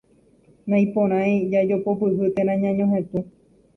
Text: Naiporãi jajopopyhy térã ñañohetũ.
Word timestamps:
Naiporãi 0.71 1.33
jajopopyhy 1.51 2.27
térã 2.41 2.53
ñañohetũ. 2.65 3.17